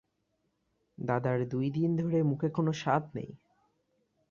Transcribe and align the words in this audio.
দাদার 0.97 1.39
দুই 1.47 1.67
দিন 1.69 1.89
ধরে 1.95 2.19
মুখে 2.23 2.49
কোনো 2.49 2.71
স্বাদ 2.73 3.03
নেই। 3.15 3.31